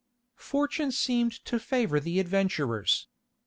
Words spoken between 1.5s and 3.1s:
favor the adventurers.